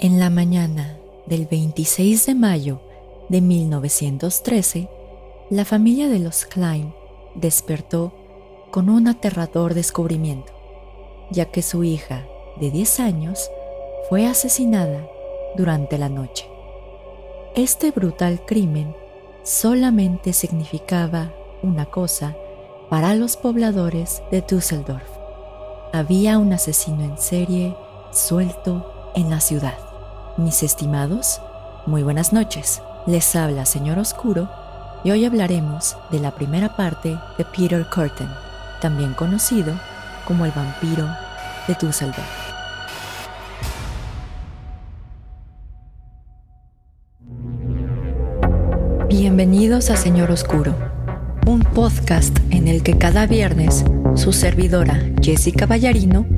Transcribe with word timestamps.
En 0.00 0.20
la 0.20 0.30
mañana 0.30 0.96
del 1.26 1.46
26 1.46 2.26
de 2.26 2.34
mayo 2.36 2.80
de 3.28 3.40
1913, 3.40 4.88
la 5.50 5.64
familia 5.64 6.08
de 6.08 6.20
los 6.20 6.44
Klein 6.44 6.94
despertó 7.34 8.12
con 8.70 8.90
un 8.90 9.08
aterrador 9.08 9.74
descubrimiento, 9.74 10.52
ya 11.32 11.46
que 11.46 11.62
su 11.62 11.82
hija 11.82 12.28
de 12.60 12.70
10 12.70 13.00
años 13.00 13.50
fue 14.08 14.24
asesinada 14.24 15.04
durante 15.56 15.98
la 15.98 16.08
noche. 16.08 16.48
Este 17.56 17.90
brutal 17.90 18.46
crimen 18.46 18.94
solamente 19.42 20.32
significaba 20.32 21.34
una 21.60 21.86
cosa 21.86 22.36
para 22.88 23.16
los 23.16 23.36
pobladores 23.36 24.22
de 24.30 24.42
Düsseldorf. 24.42 25.10
Había 25.92 26.38
un 26.38 26.52
asesino 26.52 27.02
en 27.02 27.18
serie 27.18 27.74
suelto 28.12 29.10
en 29.16 29.28
la 29.28 29.40
ciudad. 29.40 29.87
Mis 30.38 30.62
estimados, 30.62 31.40
muy 31.84 32.04
buenas 32.04 32.32
noches. 32.32 32.80
Les 33.08 33.34
habla 33.34 33.66
Señor 33.66 33.98
Oscuro 33.98 34.48
y 35.02 35.10
hoy 35.10 35.24
hablaremos 35.24 35.96
de 36.12 36.20
la 36.20 36.30
primera 36.36 36.76
parte 36.76 37.18
de 37.36 37.44
Peter 37.44 37.84
Curtin, 37.92 38.28
también 38.80 39.14
conocido 39.14 39.74
como 40.28 40.44
el 40.44 40.52
vampiro 40.52 41.08
de 41.66 41.74
Düsseldorf. 41.74 42.22
Bienvenidos 49.08 49.90
a 49.90 49.96
Señor 49.96 50.30
Oscuro, 50.30 50.72
un 51.48 51.62
podcast 51.62 52.38
en 52.50 52.68
el 52.68 52.84
que 52.84 52.96
cada 52.96 53.26
viernes 53.26 53.84
su 54.14 54.32
servidora 54.32 55.00
Jessica 55.20 55.66
Ballarino 55.66 56.37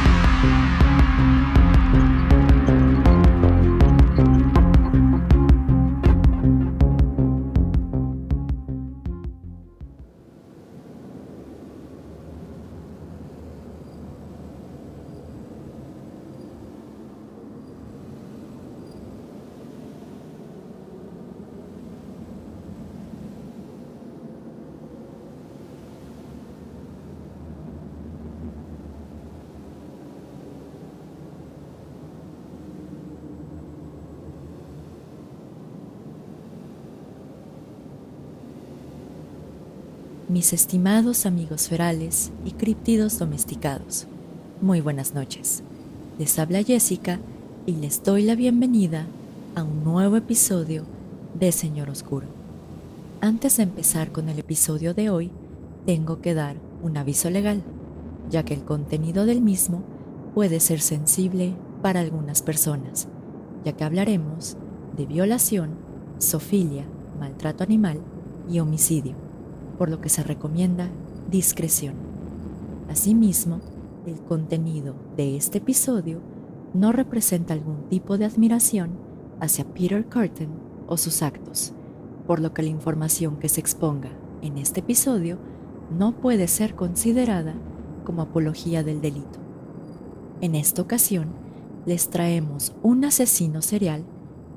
Mis 40.31 40.53
estimados 40.53 41.25
amigos 41.25 41.67
ferales 41.67 42.31
y 42.45 42.51
críptidos 42.51 43.19
domesticados. 43.19 44.07
Muy 44.61 44.79
buenas 44.79 45.13
noches. 45.13 45.61
Les 46.17 46.39
habla 46.39 46.63
Jessica 46.63 47.19
y 47.65 47.73
les 47.73 48.01
doy 48.01 48.23
la 48.23 48.35
bienvenida 48.35 49.07
a 49.55 49.63
un 49.63 49.83
nuevo 49.83 50.15
episodio 50.15 50.85
de 51.37 51.51
Señor 51.51 51.89
Oscuro. 51.89 52.27
Antes 53.19 53.57
de 53.57 53.63
empezar 53.63 54.13
con 54.13 54.29
el 54.29 54.39
episodio 54.39 54.93
de 54.93 55.09
hoy, 55.09 55.31
tengo 55.85 56.21
que 56.21 56.33
dar 56.33 56.55
un 56.81 56.95
aviso 56.95 57.29
legal, 57.29 57.61
ya 58.29 58.43
que 58.45 58.53
el 58.53 58.63
contenido 58.63 59.25
del 59.25 59.41
mismo 59.41 59.83
puede 60.33 60.61
ser 60.61 60.79
sensible 60.79 61.55
para 61.81 61.99
algunas 61.99 62.41
personas, 62.41 63.09
ya 63.65 63.73
que 63.73 63.83
hablaremos 63.83 64.55
de 64.95 65.05
violación, 65.05 65.71
sofilia, 66.19 66.85
maltrato 67.19 67.65
animal 67.65 67.99
y 68.49 68.59
homicidio 68.59 69.30
por 69.81 69.89
lo 69.89 69.99
que 69.99 70.09
se 70.09 70.21
recomienda 70.21 70.91
discreción. 71.31 71.95
Asimismo, 72.87 73.61
el 74.05 74.21
contenido 74.21 74.93
de 75.17 75.35
este 75.35 75.57
episodio 75.57 76.21
no 76.75 76.91
representa 76.91 77.55
algún 77.55 77.89
tipo 77.89 78.19
de 78.19 78.25
admiración 78.25 78.91
hacia 79.39 79.65
Peter 79.65 80.05
Curtin 80.05 80.49
o 80.85 80.97
sus 80.97 81.23
actos, 81.23 81.73
por 82.27 82.39
lo 82.41 82.53
que 82.53 82.61
la 82.61 82.69
información 82.69 83.39
que 83.39 83.49
se 83.49 83.59
exponga 83.59 84.11
en 84.43 84.59
este 84.59 84.81
episodio 84.81 85.39
no 85.89 86.11
puede 86.11 86.47
ser 86.47 86.75
considerada 86.75 87.55
como 88.05 88.21
apología 88.21 88.83
del 88.83 89.01
delito. 89.01 89.39
En 90.41 90.53
esta 90.53 90.83
ocasión, 90.83 91.29
les 91.87 92.11
traemos 92.11 92.75
un 92.83 93.03
asesino 93.03 93.63
serial 93.63 94.05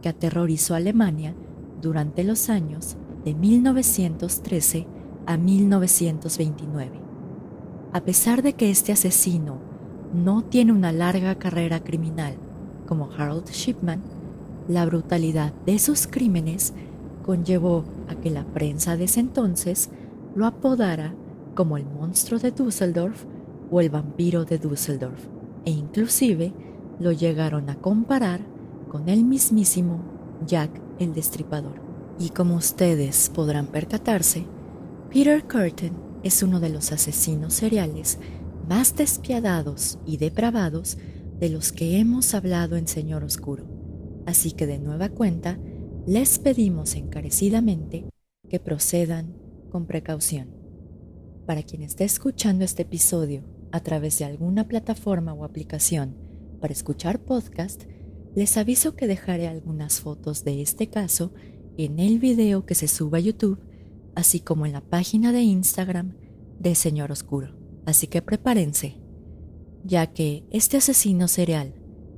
que 0.03 0.11
aterrorizó 0.11 0.75
a 0.75 0.77
Alemania 0.77 1.35
durante 1.81 2.25
los 2.25 2.51
años 2.51 2.99
de 3.25 3.35
1913 3.35 4.87
a 5.27 5.37
1929. 5.37 7.01
A 7.93 8.01
pesar 8.01 8.43
de 8.43 8.55
que 8.55 8.71
este 8.71 8.93
asesino 8.93 9.59
no 10.13 10.43
tiene 10.43 10.73
una 10.73 10.93
larga 10.93 11.37
carrera 11.37 11.83
criminal 11.83 12.35
como 12.87 13.11
Harold 13.13 13.49
Shipman, 13.49 14.03
la 14.69 14.87
brutalidad 14.87 15.53
de 15.67 15.79
sus 15.79 16.07
crímenes 16.07 16.75
conllevó 17.25 17.85
a 18.09 18.15
que 18.15 18.31
la 18.31 18.45
prensa 18.45 18.97
de 18.97 19.05
ese 19.05 19.21
entonces 19.21 19.91
lo 20.35 20.47
apodara 20.47 21.15
como 21.55 21.77
el 21.77 21.87
monstruo 21.87 22.39
de 22.39 22.51
Düsseldorf 22.51 23.25
o 23.71 23.81
el 23.81 23.91
vampiro 23.91 24.45
de 24.45 24.59
Düsseldorf, 24.59 25.27
e 25.65 25.71
inclusive 25.71 26.53
lo 27.01 27.13
llegaron 27.13 27.71
a 27.71 27.77
comparar 27.77 28.41
con 28.89 29.09
el 29.09 29.25
mismísimo 29.25 30.01
Jack 30.47 30.71
el 30.99 31.15
Destripador. 31.15 31.83
Y 32.19 32.31
como 32.31 32.55
ustedes 32.57 33.31
podrán 33.31 33.67
percatarse, 33.67 34.47
Peter 35.11 35.45
Curtin 35.45 35.93
es 36.23 36.43
uno 36.43 36.59
de 36.59 36.71
los 36.71 36.91
asesinos 36.91 37.55
seriales 37.55 38.19
más 38.69 38.97
despiadados 38.97 39.99
y 40.05 40.17
depravados 40.17 40.99
de 41.39 41.49
los 41.51 41.73
que 41.73 41.99
hemos 41.99 42.35
hablado 42.35 42.77
en 42.77 42.89
Señor 42.89 43.23
Oscuro. 43.23 43.67
Así 44.27 44.53
que 44.53 44.67
de 44.67 44.79
nueva 44.79 45.11
cuenta, 45.11 45.59
les 46.07 46.39
pedimos 46.39 46.95
encarecidamente 46.95 48.09
que 48.49 48.61
procedan 48.61 49.37
con 49.71 49.87
precaución. 49.87 50.49
Para 51.47 51.63
quien 51.63 51.83
esté 51.83 52.05
escuchando 52.05 52.65
este 52.65 52.83
episodio 52.83 53.45
a 53.71 53.81
través 53.81 54.19
de 54.19 54.25
alguna 54.25 54.67
plataforma 54.67 55.33
o 55.33 55.45
aplicación 55.45 56.17
para 56.61 56.73
escuchar 56.73 57.21
podcast, 57.21 57.85
les 58.35 58.57
aviso 58.57 58.97
que 58.97 59.07
dejaré 59.07 59.47
algunas 59.47 60.01
fotos 60.01 60.45
de 60.45 60.63
este 60.63 60.89
caso 60.89 61.33
en 61.77 61.99
el 61.99 62.19
video 62.19 62.67
que 62.67 62.75
se 62.75 62.89
suba 62.89 63.19
a 63.19 63.21
YouTube 63.21 63.61
así 64.15 64.41
como 64.41 64.67
en 64.67 64.73
la 64.73 64.81
página 64.81 65.33
de 65.33 65.43
Instagram 65.43 66.17
de 66.59 66.75
Señor 66.75 67.13
Oscuro. 67.13 67.57
Así 67.87 68.07
que 68.07 68.23
prepárense, 68.23 69.01
ya 69.85 70.07
que 70.07 70.45
este 70.51 70.79
asesino 70.79 71.29
serial, 71.29 71.75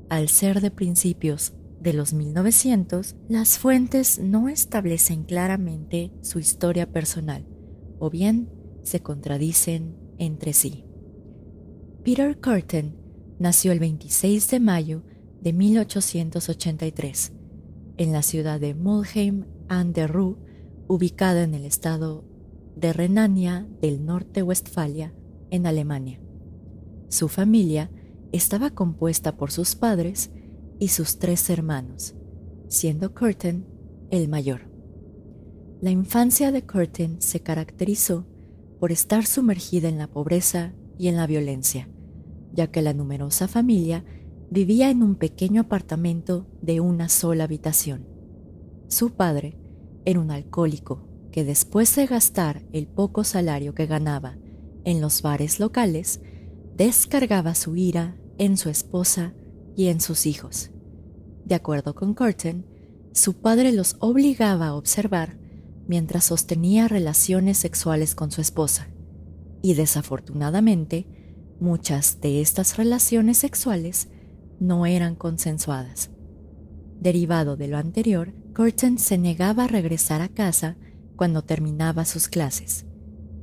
al 0.09 0.29
ser 0.29 0.61
de 0.61 0.71
principios 0.71 1.55
de 1.81 1.93
los 1.93 2.13
1900, 2.13 3.17
las 3.29 3.59
fuentes 3.59 4.19
no 4.19 4.49
establecen 4.49 5.25
claramente 5.25 6.13
su 6.23 6.39
historia 6.39 6.91
personal, 6.93 7.47
o 7.99 8.11
bien 8.11 8.51
se 8.83 9.01
contradicen 9.01 9.97
entre 10.19 10.53
sí. 10.53 10.85
Peter 12.05 12.39
Curtin 12.41 12.97
nació 13.39 13.73
el 13.73 13.81
26 13.81 14.49
de 14.49 14.61
mayo 14.61 15.03
de 15.41 15.53
1883 15.53 17.33
en 17.99 18.13
la 18.13 18.23
ciudad 18.23 18.61
de 18.61 18.75
Mulheim 18.75 19.45
an 19.69 19.93
der 19.93 20.13
Ruhr, 20.13 20.39
ubicada 20.89 21.43
en 21.43 21.55
el 21.55 21.65
estado 21.65 22.25
de 22.77 22.93
Renania 22.93 23.67
del 23.81 24.05
Norte-Westfalia, 24.05 25.15
en 25.51 25.67
Alemania. 25.67 26.21
Su 27.09 27.29
familia 27.29 27.91
estaba 28.33 28.71
compuesta 28.71 29.37
por 29.37 29.51
sus 29.51 29.75
padres 29.75 30.31
y 30.79 30.89
sus 30.89 31.19
tres 31.19 31.49
hermanos, 31.51 32.15
siendo 32.69 33.15
Curtin 33.15 33.67
el 34.11 34.29
mayor. 34.29 34.71
La 35.81 35.91
infancia 35.91 36.53
de 36.53 36.63
Curtin 36.63 37.21
se 37.21 37.41
caracterizó 37.41 38.27
por 38.81 38.93
estar 38.93 39.27
sumergida 39.27 39.89
en 39.89 39.99
la 39.99 40.09
pobreza 40.09 40.75
y 40.99 41.09
en 41.09 41.17
la 41.17 41.27
violencia, 41.27 41.89
ya 42.53 42.71
que 42.71 42.83
la 42.83 42.93
numerosa 42.93 43.49
familia 43.49 44.05
vivía 44.51 44.91
en 44.91 45.03
un 45.03 45.17
pequeño 45.17 45.63
apartamento 45.63 46.47
de 46.61 46.81
una 46.81 47.09
sola 47.09 47.45
habitación. 47.45 48.07
Su 48.89 49.11
padre 49.11 49.59
era 50.07 50.21
un 50.21 50.31
alcohólico 50.31 51.07
que 51.31 51.45
después 51.45 51.95
de 51.95 52.07
gastar 52.07 52.63
el 52.73 52.87
poco 52.87 53.25
salario 53.25 53.75
que 53.75 53.85
ganaba 53.85 54.39
en 54.85 55.01
los 55.01 55.21
bares 55.21 55.61
locales, 55.61 56.21
descargaba 56.77 57.55
su 57.55 57.77
ira 57.77 58.17
en 58.39 58.57
su 58.57 58.71
esposa 58.71 59.35
y 59.77 59.89
en 59.89 60.01
sus 60.01 60.25
hijos. 60.25 60.71
De 61.45 61.55
acuerdo 61.55 61.95
con 61.95 62.15
Curtin, 62.15 62.65
su 63.13 63.35
padre 63.35 63.73
los 63.73 63.97
obligaba 63.99 64.69
a 64.69 64.75
observar 64.75 65.39
mientras 65.89 66.25
sostenía 66.25 66.89
relaciones 66.89 67.59
sexuales 67.59 68.15
con 68.15 68.31
su 68.31 68.41
esposa, 68.41 68.89
y 69.61 69.75
desafortunadamente 69.75 71.07
muchas 71.59 72.21
de 72.21 72.41
estas 72.41 72.77
relaciones 72.77 73.39
sexuales 73.39 74.09
no 74.61 74.87
eran 74.87 75.17
consensuadas. 75.17 76.11
Derivado 77.01 77.57
de 77.57 77.69
lo 77.69 77.77
anterior, 77.77 78.33
Curtin 78.57 78.97
se 78.97 79.19
negaba 79.19 79.65
a 79.65 79.67
regresar 79.67 80.23
a 80.23 80.31
casa 80.31 80.79
cuando 81.15 81.45
terminaba 81.45 82.07
sus 82.07 82.27
clases, 82.27 82.87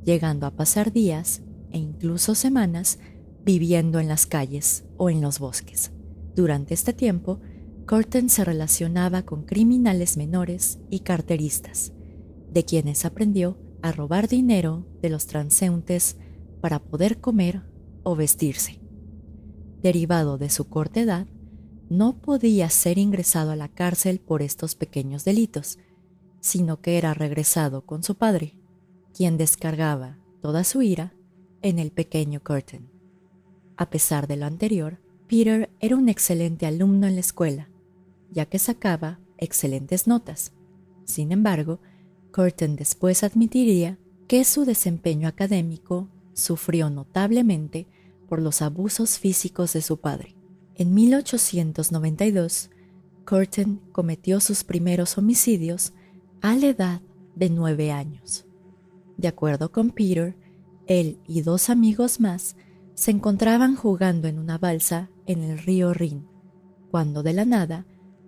llegando 0.04 0.48
a 0.48 0.56
pasar 0.56 0.92
días 0.92 1.44
e 1.70 1.78
incluso 1.78 2.34
semanas 2.34 2.98
viviendo 3.46 4.00
en 4.00 4.08
las 4.08 4.26
calles 4.26 4.86
o 4.98 5.12
en 5.12 5.22
los 5.22 5.38
bosques. 5.38 5.92
Durante 6.36 6.74
este 6.74 6.94
tiempo, 6.94 7.40
Curtin 7.88 8.28
se 8.28 8.44
relacionaba 8.44 9.22
con 9.22 9.44
criminales 9.44 10.18
menores 10.18 10.80
y 10.90 11.02
carteristas, 11.02 11.94
de 12.52 12.66
quienes 12.66 13.06
aprendió 13.06 13.60
a 13.84 13.92
robar 13.92 14.28
dinero 14.28 14.88
de 15.04 15.12
los 15.12 15.28
transeúntes 15.28 16.18
para 16.60 16.80
poder 16.80 17.22
comer 17.22 17.62
o 18.02 18.16
vestirse. 18.16 18.82
Derivado 19.80 20.40
de 20.40 20.50
su 20.50 20.70
corta 20.70 21.02
edad, 21.02 21.28
no 21.90 22.18
podía 22.18 22.70
ser 22.70 22.98
ingresado 22.98 23.52
a 23.52 23.56
la 23.56 23.68
cárcel 23.68 24.20
por 24.20 24.42
estos 24.42 24.76
pequeños 24.76 25.26
delitos, 25.26 25.78
sino 26.40 26.82
que 26.82 26.98
era 26.98 27.14
regresado 27.14 27.86
con 27.86 28.04
su 28.04 28.16
padre, 28.16 28.58
quien 29.14 29.38
descargaba 29.38 30.18
toda 30.42 30.64
su 30.64 30.82
ira 30.82 31.14
en 31.62 31.80
el 31.80 31.92
pequeño 31.92 32.42
Curtin. 32.44 32.90
A 33.78 33.90
pesar 33.90 34.28
de 34.28 34.38
lo 34.38 34.46
anterior, 34.46 35.00
Peter 35.28 35.70
era 35.80 35.96
un 35.96 36.10
excelente 36.10 36.66
alumno 36.66 37.08
en 37.08 37.16
la 37.16 37.22
escuela, 37.22 37.70
ya 38.32 38.46
que 38.46 38.60
sacaba 38.60 39.20
excelentes 39.38 40.08
notas. 40.08 40.52
Sin 41.06 41.32
embargo, 41.32 41.80
Curtin 42.32 42.76
después 42.76 43.24
admitiría 43.24 43.98
que 44.28 44.44
su 44.44 44.66
desempeño 44.66 45.28
académico 45.28 46.10
sufrió 46.34 46.90
notablemente 46.90 47.88
por 48.28 48.42
los 48.42 48.62
abusos 48.62 49.20
físicos 49.20 49.74
de 49.74 49.82
su 49.82 49.98
padre. 49.98 50.36
En 50.76 50.94
1892, 50.94 52.70
Curtin 53.26 53.80
cometió 53.92 54.40
sus 54.40 54.64
primeros 54.64 55.18
homicidios 55.18 55.94
a 56.42 56.56
la 56.56 56.68
edad 56.68 57.02
de 57.36 57.50
nueve 57.50 57.92
años. 57.92 58.46
De 59.18 59.28
acuerdo 59.28 59.72
con 59.72 59.92
Peter, 59.92 60.36
él 60.88 61.20
y 61.28 61.42
dos 61.42 61.70
amigos 61.70 62.20
más 62.20 62.56
se 62.96 63.12
encontraban 63.12 63.76
jugando 63.76 64.28
en 64.28 64.40
una 64.40 64.58
balsa 64.58 65.10
en 65.26 65.44
el 65.44 65.60
río 65.60 65.94
Rin, 65.94 66.28
cuando 66.92 67.24
de 67.24 67.34
la 67.34 67.46
nada, 67.46 67.86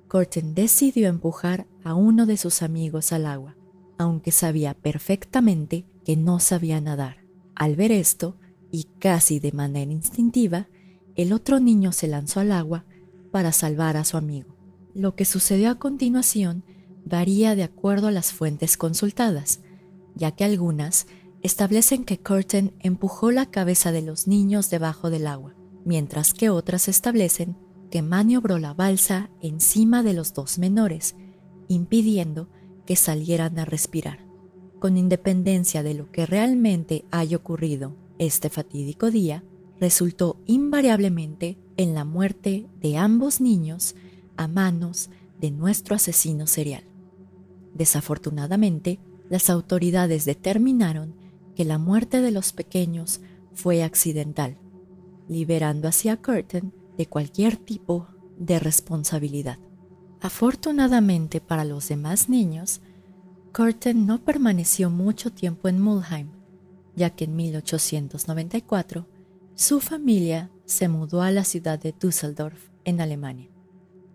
Curtin 0.08 0.56
decidió 0.56 1.08
empujar 1.08 1.68
a 1.84 1.94
uno 1.94 2.26
de 2.26 2.38
sus 2.38 2.62
amigos 2.62 3.12
al 3.12 3.26
agua, 3.26 3.56
aunque 3.98 4.32
sabía 4.32 4.74
perfectamente 4.74 5.86
que 6.04 6.16
no 6.16 6.40
sabía 6.40 6.80
nadar. 6.80 7.18
Al 7.56 7.76
ver 7.76 7.92
esto, 7.92 8.38
y 8.72 8.86
casi 9.00 9.40
de 9.40 9.52
manera 9.52 9.92
instintiva, 9.92 10.68
el 11.16 11.34
otro 11.34 11.60
niño 11.60 11.92
se 11.92 12.08
lanzó 12.08 12.40
al 12.40 12.52
agua 12.52 12.86
para 13.32 13.52
salvar 13.52 13.98
a 13.98 14.06
su 14.06 14.18
amigo. 14.18 14.56
Lo 14.94 15.16
que 15.16 15.26
sucedió 15.26 15.70
a 15.70 15.76
continuación 15.76 16.64
varía 17.06 17.56
de 17.56 17.64
acuerdo 17.64 18.08
a 18.08 18.12
las 18.12 18.32
fuentes 18.32 18.78
consultadas, 18.78 19.62
ya 20.16 20.32
que 20.32 20.44
algunas 20.44 21.08
establecen 21.42 22.06
que 22.06 22.20
Curtin 22.20 22.74
empujó 22.80 23.32
la 23.32 23.46
cabeza 23.46 23.92
de 23.92 24.02
los 24.02 24.28
niños 24.28 24.70
debajo 24.70 25.10
del 25.10 25.28
agua, 25.28 25.54
mientras 25.86 26.34
que 26.34 26.50
otras 26.50 26.88
establecen 26.88 27.56
que 27.92 28.02
maniobró 28.02 28.58
la 28.58 28.74
balsa 28.74 29.30
encima 29.42 30.02
de 30.02 30.14
los 30.14 30.34
dos 30.34 30.58
menores, 30.58 31.16
impidiendo 31.68 32.50
que 32.86 32.96
salieran 32.96 33.60
a 33.60 33.66
respirar. 33.66 34.26
Con 34.80 34.98
independencia 34.98 35.84
de 35.84 35.94
lo 35.94 36.12
que 36.12 36.26
realmente 36.26 37.06
haya 37.12 37.38
ocurrido 37.38 37.96
este 38.18 38.50
fatídico 38.50 39.12
día, 39.12 39.44
resultó 39.80 40.38
invariablemente 40.46 41.58
en 41.78 41.94
la 41.94 42.06
muerte 42.06 42.68
de 42.82 42.98
ambos 42.98 43.42
niños 43.42 43.96
a 44.38 44.48
manos 44.48 45.10
de 45.40 45.52
nuestro 45.52 45.96
asesino 45.96 46.48
serial. 46.48 46.84
Desafortunadamente, 47.74 49.00
las 49.30 49.50
autoridades 49.50 50.26
determinaron 50.26 51.16
que 51.56 51.66
la 51.66 51.78
muerte 51.78 52.22
de 52.22 52.32
los 52.32 52.54
pequeños 52.54 53.22
fue 53.54 53.84
accidental, 53.84 54.58
liberando 55.28 55.88
así 55.88 56.10
a 56.10 56.18
Curtin 56.18 56.74
de 56.98 57.08
cualquier 57.08 57.58
tipo 57.58 58.08
de 58.38 58.60
responsabilidad. 58.60 59.58
Afortunadamente 60.22 61.42
para 61.42 61.66
los 61.66 61.88
demás 61.90 62.30
niños, 62.30 62.82
Curtin 63.54 64.06
no 64.06 64.24
permaneció 64.24 64.90
mucho 64.90 65.32
tiempo 65.32 65.68
en 65.68 65.82
Mulheim, 65.82 66.30
ya 66.96 67.10
que 67.10 67.26
en 67.26 67.36
1894 67.36 69.08
su 69.56 69.80
familia 69.80 70.52
se 70.66 70.90
mudó 70.90 71.22
a 71.22 71.32
la 71.32 71.46
ciudad 71.46 71.80
de 71.80 71.94
Düsseldorf, 71.94 72.70
en 72.84 73.02
Alemania. 73.02 73.50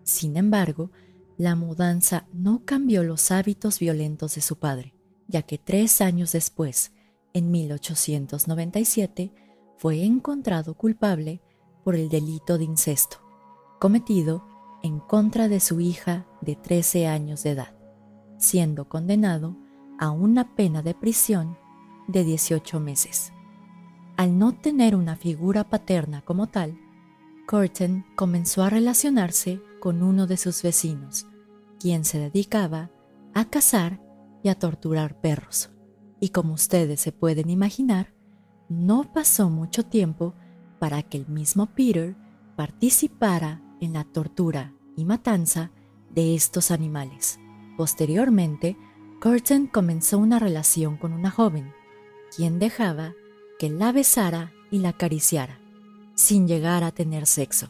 Sin 0.03 0.37
embargo, 0.37 0.91
la 1.37 1.55
mudanza 1.55 2.27
no 2.31 2.63
cambió 2.63 3.03
los 3.03 3.31
hábitos 3.31 3.79
violentos 3.79 4.35
de 4.35 4.41
su 4.41 4.57
padre, 4.57 4.95
ya 5.27 5.41
que 5.41 5.57
tres 5.57 5.99
años 5.99 6.31
después, 6.31 6.91
en 7.33 7.51
1897, 7.51 9.33
fue 9.77 10.03
encontrado 10.03 10.75
culpable 10.75 11.41
por 11.83 11.95
el 11.95 12.09
delito 12.09 12.57
de 12.57 12.65
incesto, 12.65 13.17
cometido 13.79 14.45
en 14.83 14.99
contra 14.99 15.47
de 15.47 15.59
su 15.59 15.79
hija 15.79 16.27
de 16.41 16.55
13 16.55 17.07
años 17.07 17.43
de 17.43 17.51
edad, 17.51 17.75
siendo 18.37 18.87
condenado 18.87 19.57
a 19.99 20.11
una 20.11 20.55
pena 20.55 20.81
de 20.81 20.93
prisión 20.93 21.57
de 22.07 22.23
18 22.23 22.79
meses. 22.79 23.33
Al 24.17 24.37
no 24.37 24.53
tener 24.53 24.95
una 24.95 25.15
figura 25.15 25.69
paterna 25.69 26.21
como 26.21 26.47
tal, 26.47 26.77
Curtin 27.47 28.05
comenzó 28.15 28.63
a 28.63 28.69
relacionarse 28.69 29.61
con 29.79 30.03
uno 30.03 30.27
de 30.27 30.37
sus 30.37 30.61
vecinos, 30.61 31.27
quien 31.79 32.05
se 32.05 32.19
dedicaba 32.19 32.91
a 33.33 33.45
cazar 33.45 34.01
y 34.43 34.49
a 34.49 34.55
torturar 34.55 35.19
perros. 35.19 35.71
Y 36.19 36.29
como 36.29 36.53
ustedes 36.53 37.01
se 37.01 37.11
pueden 37.11 37.49
imaginar, 37.49 38.13
no 38.69 39.11
pasó 39.11 39.49
mucho 39.49 39.83
tiempo 39.83 40.35
para 40.79 41.03
que 41.03 41.17
el 41.17 41.27
mismo 41.27 41.67
Peter 41.67 42.15
participara 42.55 43.61
en 43.81 43.93
la 43.93 44.03
tortura 44.03 44.73
y 44.95 45.05
matanza 45.05 45.71
de 46.09 46.35
estos 46.35 46.71
animales. 46.71 47.39
Posteriormente, 47.77 48.77
Curtin 49.21 49.67
comenzó 49.67 50.19
una 50.19 50.39
relación 50.39 50.97
con 50.97 51.13
una 51.13 51.31
joven, 51.31 51.73
quien 52.35 52.59
dejaba 52.59 53.13
que 53.61 53.69
la 53.69 53.91
besara 53.91 54.51
y 54.71 54.79
la 54.79 54.89
acariciara, 54.89 55.59
sin 56.15 56.47
llegar 56.47 56.83
a 56.83 56.89
tener 56.89 57.27
sexo. 57.27 57.67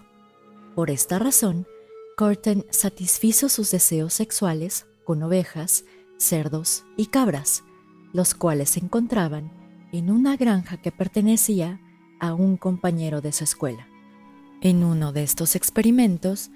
Por 0.74 0.89
esta 0.89 1.19
razón, 1.19 1.67
Curtin 2.15 2.65
satisfizo 2.69 3.50
sus 3.50 3.71
deseos 3.71 4.13
sexuales 4.13 4.86
con 5.03 5.21
ovejas, 5.21 5.83
cerdos 6.17 6.86
y 6.95 7.07
cabras, 7.07 7.65
los 8.13 8.33
cuales 8.36 8.69
se 8.69 8.79
encontraban 8.79 9.51
en 9.91 10.10
una 10.10 10.38
granja 10.38 10.77
que 10.77 10.93
pertenecía 10.93 11.81
a 12.21 12.36
un 12.36 12.55
compañero 12.55 13.19
de 13.19 13.33
su 13.33 13.43
escuela. 13.43 13.86
En 14.62 14.86
uno 14.86 15.12
de 15.12 15.24
estos 15.24 15.57
experimentos, 15.57 16.51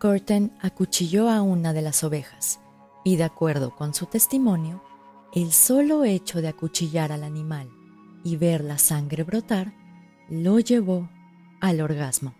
Curtin 0.00 0.50
acuchilló 0.60 1.30
a 1.30 1.42
una 1.42 1.72
de 1.72 1.82
las 1.82 2.02
ovejas 2.02 2.58
y 3.04 3.14
de 3.14 3.22
acuerdo 3.22 3.76
con 3.76 3.94
su 3.94 4.06
testimonio, 4.06 4.82
el 5.32 5.52
solo 5.52 6.02
hecho 6.02 6.42
de 6.42 6.48
acuchillar 6.48 7.12
al 7.12 7.22
animal 7.22 7.70
y 8.24 8.36
ver 8.36 8.62
la 8.62 8.78
sangre 8.78 9.22
brotar 9.22 9.72
lo 10.28 10.58
llevó 10.60 11.08
al 11.60 11.80
orgasmo. 11.80 12.34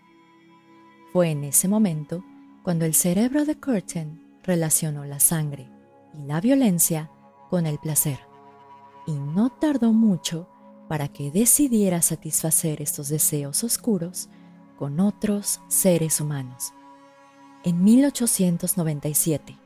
Fue 1.12 1.30
en 1.30 1.44
ese 1.44 1.68
momento 1.68 2.24
cuando 2.62 2.84
el 2.84 2.94
cerebro 2.94 3.44
de 3.44 3.56
Curtin 3.56 4.20
relacionó 4.42 5.04
la 5.04 5.20
sangre 5.20 5.68
y 6.14 6.22
la 6.22 6.40
violencia 6.40 7.10
con 7.48 7.66
el 7.66 7.78
placer, 7.78 8.20
y 9.06 9.12
no 9.12 9.50
tardó 9.50 9.92
mucho 9.92 10.48
para 10.88 11.08
que 11.08 11.30
decidiera 11.30 12.02
satisfacer 12.02 12.80
estos 12.80 13.08
deseos 13.08 13.64
oscuros 13.64 14.28
con 14.78 15.00
otros 15.00 15.60
seres 15.68 16.20
humanos. 16.20 16.72
En 17.64 17.82
1897, 17.84 19.56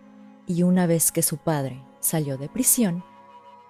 y 0.46 0.62
una 0.62 0.86
vez 0.86 1.12
que 1.12 1.22
su 1.22 1.36
padre 1.36 1.82
salió 2.00 2.36
de 2.36 2.48
prisión, 2.48 3.04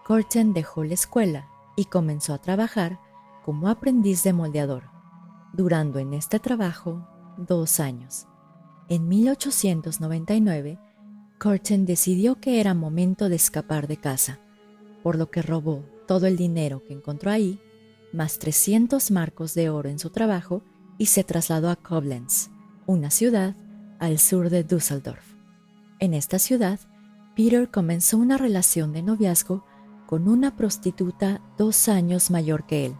Curtin 0.06 0.52
dejó 0.52 0.84
la 0.84 0.94
escuela 0.94 1.48
y 1.76 1.86
comenzó 1.86 2.34
a 2.34 2.38
trabajar 2.38 3.00
como 3.44 3.68
aprendiz 3.68 4.22
de 4.22 4.32
moldeador, 4.32 4.84
durando 5.52 5.98
en 5.98 6.14
este 6.14 6.38
trabajo 6.38 7.06
dos 7.36 7.80
años. 7.80 8.26
En 8.88 9.08
1899, 9.08 10.78
Curtin 11.38 11.86
decidió 11.86 12.36
que 12.36 12.60
era 12.60 12.74
momento 12.74 13.28
de 13.28 13.36
escapar 13.36 13.86
de 13.86 13.96
casa, 13.96 14.40
por 15.02 15.16
lo 15.16 15.30
que 15.30 15.42
robó 15.42 15.84
todo 16.06 16.26
el 16.26 16.36
dinero 16.36 16.82
que 16.86 16.94
encontró 16.94 17.30
ahí 17.30 17.60
más 18.14 18.38
300 18.38 19.10
marcos 19.10 19.54
de 19.54 19.68
oro 19.68 19.88
en 19.88 19.98
su 19.98 20.10
trabajo 20.10 20.62
y 20.98 21.06
se 21.06 21.24
trasladó 21.24 21.68
a 21.68 21.76
Koblenz, 21.76 22.48
una 22.86 23.10
ciudad 23.10 23.56
al 23.98 24.18
sur 24.18 24.50
de 24.50 24.62
Düsseldorf. 24.62 25.34
En 25.98 26.14
esta 26.14 26.38
ciudad, 26.38 26.78
Peter 27.34 27.70
comenzó 27.70 28.16
una 28.18 28.38
relación 28.38 28.92
de 28.92 29.02
noviazgo 29.02 29.64
con 30.06 30.28
una 30.28 30.56
prostituta 30.56 31.40
dos 31.56 31.88
años 31.88 32.30
mayor 32.30 32.66
que 32.66 32.86
él, 32.86 32.96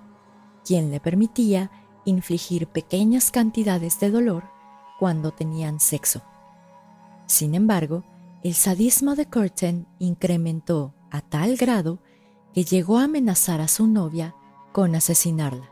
quien 0.64 0.90
le 0.90 1.00
permitía 1.00 1.70
infligir 2.04 2.66
pequeñas 2.66 3.30
cantidades 3.30 4.00
de 4.00 4.10
dolor 4.10 4.44
cuando 4.98 5.32
tenían 5.32 5.80
sexo. 5.80 6.22
Sin 7.26 7.54
embargo, 7.54 8.04
el 8.42 8.54
sadismo 8.54 9.14
de 9.14 9.26
Curtin 9.26 9.86
incrementó 9.98 10.94
a 11.10 11.20
tal 11.20 11.56
grado 11.56 12.00
que 12.52 12.64
llegó 12.64 12.98
a 12.98 13.04
amenazar 13.04 13.60
a 13.60 13.68
su 13.68 13.86
novia 13.86 14.34
con 14.72 14.94
asesinarla, 14.94 15.70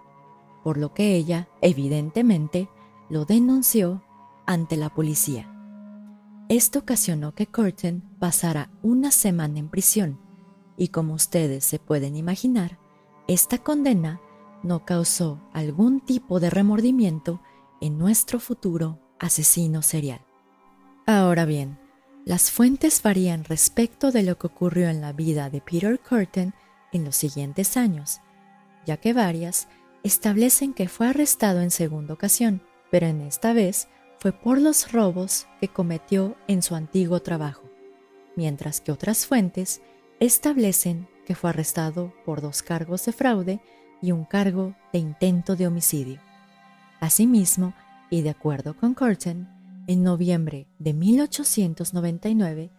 por 0.65 0.79
lo 0.79 0.95
que 0.95 1.15
ella, 1.15 1.49
evidentemente, 1.61 2.69
lo 3.09 3.25
denunció 3.25 4.03
ante 4.47 4.77
la 4.77 4.89
policía. 4.89 5.49
Esto 6.49 6.81
ocasionó 6.81 7.35
que 7.35 7.47
Curtin 7.47 8.03
pasara 8.19 8.71
una 8.83 9.11
semana 9.11 9.59
en 9.59 9.69
prisión, 9.69 10.19
y 10.77 10.89
como 10.89 11.15
ustedes 11.15 11.65
se 11.65 11.79
pueden 11.79 12.17
imaginar, 12.17 12.79
esta 13.29 13.59
condena 13.59 14.21
no 14.63 14.85
causó 14.85 15.41
algún 15.53 16.01
tipo 16.01 16.41
de 16.41 16.51
remordimiento 16.51 17.41
en 17.81 17.99
nuestro 17.99 18.39
futuro 18.41 18.99
asesino 19.19 19.83
serial. 19.83 20.21
Ahora 21.07 21.45
bien, 21.45 21.79
las 22.25 22.51
fuentes 22.51 23.03
varían 23.03 23.45
respecto 23.45 24.13
de 24.13 24.23
lo 24.23 24.39
que 24.39 24.47
ocurrió 24.47 24.89
en 24.89 25.01
la 25.01 25.13
vida 25.13 25.51
de 25.51 25.61
Peter 25.61 25.99
Curtin 25.99 26.55
en 26.93 27.05
los 27.05 27.17
siguientes 27.17 27.77
años, 27.77 28.21
ya 28.87 28.97
que 28.97 29.13
varias 29.13 29.69
establecen 30.05 30.75
que 30.75 30.89
fue 30.89 31.09
arrestado 31.09 31.61
en 31.61 31.71
segunda 31.71 32.15
ocasión, 32.15 32.63
pero 32.91 33.07
en 33.07 33.21
esta 33.23 33.53
vez 33.53 33.89
fue 34.19 34.33
por 34.33 34.61
los 34.61 34.93
robos 34.93 35.49
que 35.61 35.69
cometió 35.69 36.37
en 36.47 36.63
su 36.63 36.77
antiguo 36.77 37.21
trabajo, 37.21 37.69
mientras 38.37 38.81
que 38.81 38.93
otras 38.93 39.27
fuentes 39.27 39.83
establecen 40.27 41.09
que 41.27 41.35
fue 41.35 41.51
arrestado 41.51 42.13
por 42.25 42.41
dos 42.41 42.63
cargos 42.63 43.05
de 43.05 43.13
fraude 43.13 43.61
y 44.01 44.13
un 44.13 44.25
cargo 44.25 44.75
de 44.93 45.01
intento 45.01 45.57
de 45.57 45.67
homicidio. 45.67 46.21
Asimismo, 47.01 47.75
y 48.09 48.23
de 48.23 48.31
acuerdo 48.31 48.77
con 48.77 48.95
Curtin, 48.95 49.49
en 49.89 50.03
noviembre 50.05 50.69
de 50.79 50.95
1899 50.95 52.71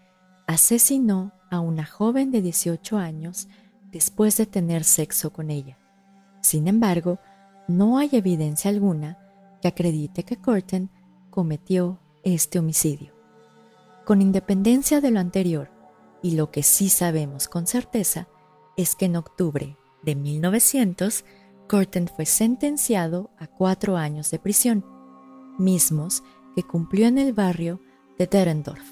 asesinó 0.47 1.33
a 1.50 1.59
una 1.59 1.85
joven 1.85 2.31
de 2.31 2.41
18 2.41 2.97
años 2.97 3.50
después 3.91 4.38
de 4.38 4.45
tener 4.45 4.85
sexo 4.85 5.33
con 5.33 5.51
ella. 5.51 5.77
Sin 6.41 6.67
embargo, 6.69 7.19
no 7.67 7.97
hay 7.97 8.09
evidencia 8.13 8.69
alguna 8.69 9.17
que 9.62 9.67
acredite 9.67 10.23
que 10.23 10.38
Curtin 10.38 10.89
cometió 11.29 12.00
este 12.23 12.59
homicidio. 12.59 13.13
Con 14.05 14.21
independencia 14.21 15.01
de 15.01 15.12
lo 15.12 15.19
anterior, 15.19 15.73
y 16.24 16.32
lo 16.32 16.50
que 16.50 16.63
sí 16.63 16.89
sabemos 16.89 17.48
con 17.48 17.68
certeza 17.68 18.27
es 18.77 18.96
que 18.96 19.06
en 19.06 19.18
octubre 19.18 19.77
de 20.01 20.15
1900, 20.15 21.25
Curtin 21.70 22.08
fue 22.08 22.25
sentenciado 22.25 23.30
a 23.38 23.48
cuatro 23.48 23.98
años 23.98 24.32
de 24.32 24.39
prisión, 24.39 24.86
mismos 25.60 26.24
que 26.56 26.63
cumplió 26.63 27.08
en 27.08 27.20
el 27.20 27.34
barrio 27.34 27.80
de 28.18 28.25
Derendorf. 28.25 28.84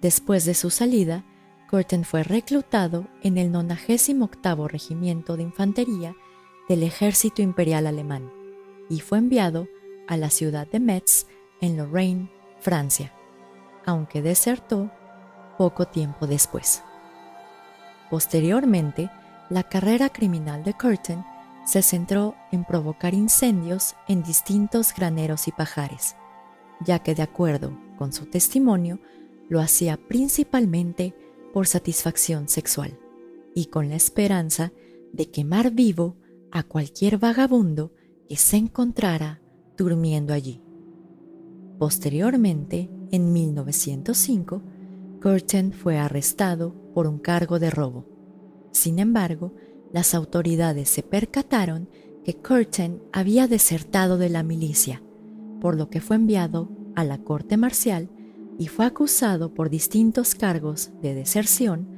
Después 0.00 0.44
de 0.44 0.54
su 0.54 0.70
salida, 0.70 1.24
Curtin 1.70 2.04
fue 2.04 2.22
reclutado 2.22 3.08
en 3.22 3.36
el 3.36 3.50
98 3.50 4.68
Regimiento 4.68 5.36
de 5.36 5.42
Infantería 5.42 6.14
del 6.68 6.82
Ejército 6.82 7.42
Imperial 7.42 7.86
Alemán 7.86 8.30
y 8.88 9.00
fue 9.00 9.18
enviado 9.18 9.66
a 10.06 10.16
la 10.16 10.30
ciudad 10.30 10.66
de 10.68 10.80
Metz, 10.80 11.26
en 11.60 11.76
Lorraine, 11.76 12.30
Francia, 12.60 13.12
aunque 13.86 14.20
desertó 14.20 14.90
poco 15.56 15.86
tiempo 15.86 16.26
después. 16.26 16.82
Posteriormente, 18.10 19.10
la 19.50 19.62
carrera 19.62 20.08
criminal 20.08 20.64
de 20.64 20.74
Curtin 20.74 21.24
se 21.64 21.82
centró 21.82 22.34
en 22.52 22.64
provocar 22.64 23.14
incendios 23.14 23.94
en 24.08 24.22
distintos 24.22 24.94
graneros 24.94 25.48
y 25.48 25.52
pajares, 25.52 26.16
ya 26.80 26.98
que 26.98 27.14
de 27.14 27.22
acuerdo 27.22 27.76
con 27.98 28.12
su 28.12 28.26
testimonio, 28.26 28.98
lo 29.48 29.60
hacía 29.60 29.96
principalmente 29.96 31.14
por 31.52 31.66
satisfacción 31.66 32.48
sexual 32.48 32.98
y 33.54 33.66
con 33.66 33.88
la 33.88 33.96
esperanza 33.96 34.72
de 35.12 35.30
quemar 35.30 35.70
vivo 35.70 36.16
a 36.50 36.62
cualquier 36.62 37.18
vagabundo 37.18 37.92
que 38.28 38.36
se 38.36 38.56
encontrara 38.56 39.40
durmiendo 39.76 40.32
allí. 40.32 40.62
Posteriormente, 41.78 42.90
en 43.10 43.32
1905, 43.32 44.62
Curtin 45.24 45.72
fue 45.72 45.98
arrestado 45.98 46.74
por 46.94 47.08
un 47.08 47.18
cargo 47.18 47.58
de 47.58 47.70
robo 47.70 48.14
sin 48.74 48.98
embargo, 48.98 49.54
las 49.92 50.14
autoridades 50.14 50.90
se 50.90 51.04
percataron 51.04 51.88
que 52.24 52.34
Curtin 52.34 53.00
había 53.12 53.46
desertado 53.46 54.18
de 54.18 54.28
la 54.28 54.42
milicia, 54.42 55.00
por 55.60 55.76
lo 55.76 55.88
que 55.88 56.00
fue 56.00 56.16
enviado 56.16 56.70
a 56.96 57.04
la 57.04 57.18
corte 57.18 57.56
marcial 57.56 58.10
y 58.58 58.66
fue 58.66 58.84
acusado 58.84 59.54
por 59.54 59.70
distintos 59.70 60.34
cargos 60.34 60.90
de 61.00 61.14
deserción, 61.14 61.88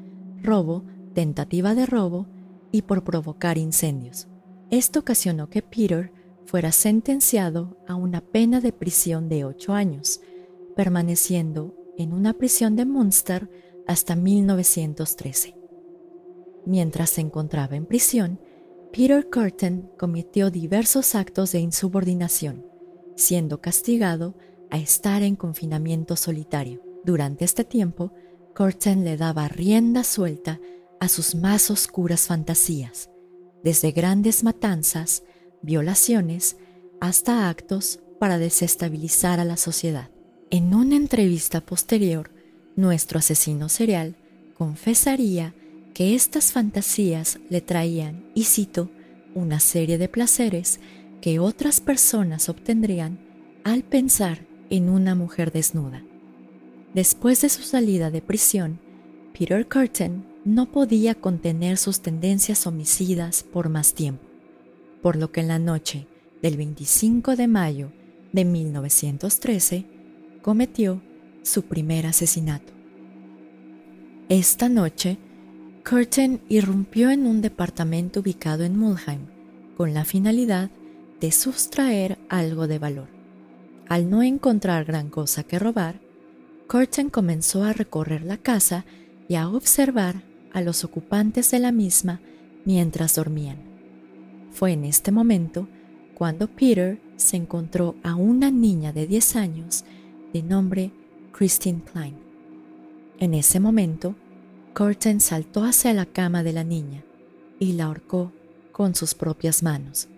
robo, 0.43 0.85
tentativa 1.15 1.75
de 1.75 1.87
robo 1.87 2.27
y 2.73 2.83
por 2.83 3.05
provocar 3.05 3.57
incendios. 3.57 4.29
Esto 4.71 5.01
ocasionó 5.01 5.49
que 5.49 5.63
Peter 5.63 6.13
fuera 6.45 6.73
sentenciado 6.73 7.79
a 7.89 7.95
una 7.95 8.21
pena 8.21 8.61
de 8.61 8.73
prisión 8.73 9.31
de 9.31 9.47
ocho 9.47 9.73
años, 9.73 10.21
permaneciendo 10.77 11.75
en 11.99 12.13
una 12.13 12.33
prisión 12.35 12.77
de 12.77 12.85
Munster 12.85 13.51
hasta 13.87 14.17
1913. 14.17 15.57
Mientras 16.65 17.11
se 17.11 17.21
encontraba 17.21 17.77
en 17.77 17.87
prisión, 17.87 18.41
Peter 18.93 19.29
Curtin 19.29 19.91
cometió 19.99 20.51
diversos 20.51 21.15
actos 21.15 21.53
de 21.53 21.61
insubordinación, 21.61 22.67
siendo 23.15 23.61
castigado 23.61 24.35
a 24.71 24.79
estar 24.79 25.23
en 25.23 25.37
confinamiento 25.37 26.17
solitario. 26.17 26.83
Durante 27.05 27.45
este 27.45 27.65
tiempo, 27.65 28.13
Curtin 28.55 29.05
le 29.05 29.17
daba 29.17 29.49
rienda 29.49 30.03
suelta 30.03 30.61
a 30.99 31.09
sus 31.09 31.35
más 31.35 31.71
oscuras 31.71 32.27
fantasías, 32.27 33.11
desde 33.63 33.93
grandes 33.93 34.43
matanzas, 34.45 35.23
violaciones, 35.63 36.57
hasta 37.01 37.49
actos 37.49 38.01
para 38.19 38.39
desestabilizar 38.39 39.41
a 39.41 39.45
la 39.45 39.57
sociedad. 39.57 40.11
En 40.51 40.75
una 40.75 40.95
entrevista 40.95 41.61
posterior, 41.61 42.31
nuestro 42.77 43.19
asesino 43.19 43.69
serial 43.69 44.15
confesaría 44.57 45.55
que 45.93 46.15
estas 46.15 46.53
fantasías 46.53 47.41
le 47.51 47.61
traían, 47.61 48.31
y 48.33 48.45
cito, 48.45 48.89
una 49.35 49.59
serie 49.59 49.99
de 49.99 50.09
placeres 50.09 50.79
que 51.21 51.41
otras 51.41 51.81
personas 51.81 52.49
obtendrían 52.49 53.19
al 53.65 53.83
pensar 53.83 54.47
en 54.71 54.89
una 54.89 55.17
mujer 55.17 55.51
desnuda. 55.51 56.05
Después 56.95 57.41
de 57.41 57.49
su 57.49 57.63
salida 57.63 58.13
de 58.13 58.23
prisión, 58.23 58.79
Peter 59.37 59.67
Curtin 59.67 60.25
no 60.45 60.71
podía 60.71 61.17
contener 61.17 61.77
sus 61.77 62.03
tendencias 62.03 62.69
homicidas 62.69 63.43
por 63.43 63.69
más 63.69 63.95
tiempo, 63.95 64.23
por 65.03 65.17
lo 65.17 65.33
que 65.33 65.41
en 65.41 65.49
la 65.49 65.59
noche 65.59 66.07
del 66.41 66.57
25 66.57 67.35
de 67.35 67.49
mayo 67.49 67.91
de 68.33 68.45
1913 68.45 69.96
cometió 70.47 71.03
su 71.43 71.63
primer 71.63 72.07
asesinato. 72.07 72.73
Esta 74.29 74.69
noche 74.69 75.19
Curtin 75.83 76.41
irrumpió 76.49 77.11
en 77.11 77.27
un 77.27 77.41
departamento 77.43 78.21
ubicado 78.21 78.63
en 78.63 78.79
Mulheim 78.79 79.23
con 79.77 79.93
la 79.93 80.05
finalidad 80.05 80.71
de 81.21 81.33
sustraer 81.33 82.17
algo 82.29 82.69
de 82.69 82.79
valor. 82.79 83.09
Al 83.89 84.09
no 84.09 84.23
encontrar 84.23 84.85
gran 84.85 85.11
cosa 85.11 85.43
que 85.43 85.59
robar, 85.59 85.99
Curtin 86.69 87.11
comenzó 87.11 87.65
a 87.65 87.73
recorrer 87.73 88.23
la 88.23 88.37
casa 88.37 88.85
y 89.29 89.35
a 89.35 89.49
observar 89.49 90.23
a 90.53 90.61
los 90.61 90.85
ocupantes 90.85 91.51
de 91.51 91.59
la 91.59 91.73
misma 91.73 92.21
mientras 92.65 93.17
dormían. 93.17 93.59
Fue 94.53 94.71
en 94.71 94.85
este 94.85 95.11
momento 95.11 95.67
cuando 96.15 96.47
Peter 96.47 97.01
se 97.17 97.37
encontró 97.37 97.97
a 98.05 98.15
una 98.15 98.53
niña 98.53 98.93
de 98.93 99.09
10 99.09 99.35
años 99.35 99.85
de 100.37 100.43
nombre 100.43 100.91
Christine 101.33 101.81
Klein. 101.81 102.15
En 103.19 103.33
ese 103.33 103.59
momento, 103.59 104.15
Curtin 104.75 105.19
saltó 105.21 105.65
hacia 105.65 105.95
la 105.95 106.05
cama 106.05 106.43
de 106.43 106.53
la 106.53 106.63
niña 106.63 107.03
y 107.59 107.73
la 107.73 107.87
ahorcó 107.87 108.33
con 108.71 108.95
sus 108.95 109.15
propias 109.15 109.63
manos, 109.63 110.09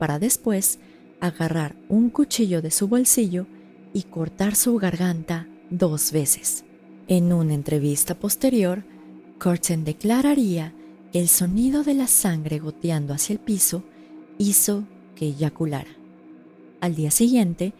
para 0.00 0.18
después 0.18 0.80
agarrar 1.20 1.76
un 1.88 2.10
cuchillo 2.10 2.60
de 2.60 2.72
su 2.72 2.88
bolsillo 2.88 3.46
y 3.92 4.02
cortar 4.02 4.56
su 4.56 4.76
garganta 4.78 5.46
dos 5.70 6.10
veces. 6.10 6.64
En 7.06 7.32
una 7.32 7.54
entrevista 7.54 8.16
posterior, 8.18 8.82
Curtin 9.38 9.84
declararía 9.84 10.74
que 11.12 11.20
el 11.20 11.28
sonido 11.28 11.84
de 11.84 11.94
la 11.94 12.08
sangre 12.08 12.58
goteando 12.58 13.14
hacia 13.14 13.34
el 13.34 13.38
piso 13.38 13.84
hizo 14.38 14.82
que 15.14 15.26
eyaculara. 15.26 15.96
Al 16.80 16.96
día 16.96 17.12
siguiente, 17.12 17.74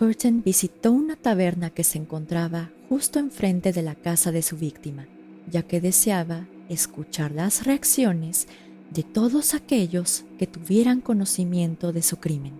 Curtin 0.00 0.42
visitó 0.42 0.92
una 0.92 1.14
taberna 1.14 1.68
que 1.68 1.84
se 1.84 1.98
encontraba 1.98 2.70
justo 2.88 3.18
enfrente 3.18 3.70
de 3.70 3.82
la 3.82 3.94
casa 3.94 4.32
de 4.32 4.40
su 4.40 4.56
víctima, 4.56 5.06
ya 5.46 5.62
que 5.62 5.82
deseaba 5.82 6.48
escuchar 6.70 7.32
las 7.32 7.66
reacciones 7.66 8.48
de 8.90 9.02
todos 9.02 9.52
aquellos 9.52 10.24
que 10.38 10.46
tuvieran 10.46 11.02
conocimiento 11.02 11.92
de 11.92 12.00
su 12.00 12.16
crimen. 12.16 12.54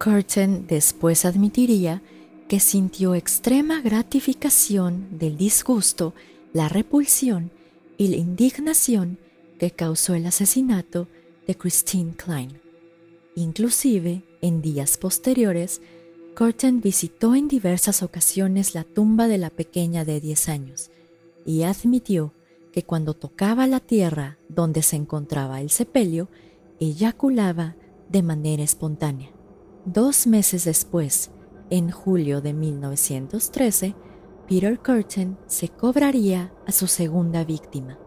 Curtin 0.00 0.66
después 0.66 1.24
admitiría 1.24 2.02
que 2.48 2.58
sintió 2.58 3.14
extrema 3.14 3.80
gratificación 3.80 5.16
del 5.16 5.36
disgusto, 5.36 6.12
la 6.52 6.68
repulsión 6.68 7.52
y 7.98 8.08
la 8.08 8.16
indignación 8.16 9.18
que 9.60 9.70
causó 9.70 10.16
el 10.16 10.26
asesinato 10.26 11.06
de 11.46 11.54
Christine 11.54 12.14
Klein. 12.16 12.60
Inclusive, 13.36 14.24
en 14.40 14.60
días 14.60 14.96
posteriores, 14.96 15.80
Curtin 16.38 16.80
visitó 16.80 17.34
en 17.34 17.48
diversas 17.48 18.00
ocasiones 18.00 18.76
la 18.76 18.84
tumba 18.84 19.26
de 19.26 19.38
la 19.38 19.50
pequeña 19.50 20.04
de 20.04 20.20
10 20.20 20.48
años 20.50 20.92
y 21.44 21.64
admitió 21.64 22.32
que 22.72 22.84
cuando 22.84 23.14
tocaba 23.14 23.66
la 23.66 23.80
tierra 23.80 24.38
donde 24.48 24.82
se 24.82 24.94
encontraba 24.94 25.60
el 25.60 25.70
sepelio, 25.70 26.28
eyaculaba 26.78 27.74
de 28.08 28.22
manera 28.22 28.62
espontánea. 28.62 29.32
Dos 29.84 30.28
meses 30.28 30.64
después, 30.64 31.32
en 31.70 31.90
julio 31.90 32.40
de 32.40 32.52
1913, 32.52 33.96
Peter 34.48 34.78
Curtin 34.78 35.36
se 35.48 35.68
cobraría 35.70 36.52
a 36.68 36.70
su 36.70 36.86
segunda 36.86 37.42
víctima, 37.42 37.98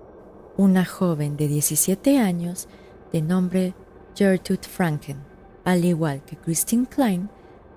una 0.55 0.85
joven 0.85 1.35
de 1.35 1.50
17 1.50 2.17
años 2.17 2.69
de 3.11 3.21
nombre 3.21 3.75
Gertrude 4.15 4.69
Franken. 4.69 5.17
Al 5.65 5.83
igual 5.83 6.23
que 6.23 6.38
Christine 6.38 6.85
Klein, 6.85 7.29